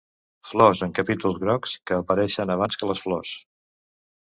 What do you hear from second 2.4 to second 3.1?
abans que les